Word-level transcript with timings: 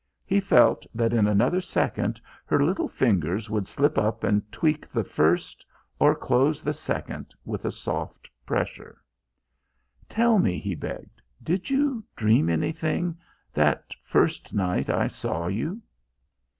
He 0.25 0.39
felt 0.39 0.87
that 0.95 1.13
in 1.13 1.27
another 1.27 1.61
second 1.61 2.19
her 2.47 2.59
little 2.65 2.87
fingers 2.87 3.51
would 3.51 3.67
slip 3.67 3.99
up 3.99 4.23
and 4.23 4.51
tweak 4.51 4.87
the 4.87 5.03
first, 5.03 5.63
or 5.99 6.15
close 6.15 6.59
the 6.59 6.73
second 6.73 7.35
with 7.45 7.65
a 7.65 7.71
soft 7.71 8.27
pressure 8.43 8.99
"Tell 10.09 10.39
me," 10.39 10.57
he 10.57 10.73
begged: 10.73 11.21
"did 11.43 11.69
you 11.69 12.03
dream 12.15 12.49
anything 12.49 13.15
that 13.53 13.91
first 14.01 14.55
night 14.55 14.89
I 14.89 15.05
saw 15.05 15.45
you?" 15.45 15.83